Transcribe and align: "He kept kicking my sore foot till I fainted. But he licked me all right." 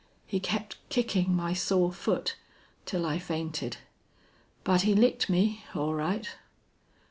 "He 0.25 0.39
kept 0.39 0.77
kicking 0.89 1.35
my 1.35 1.53
sore 1.53 1.93
foot 1.93 2.35
till 2.87 3.05
I 3.05 3.19
fainted. 3.19 3.77
But 4.63 4.81
he 4.81 4.95
licked 4.95 5.29
me 5.29 5.63
all 5.75 5.93
right." 5.93 6.27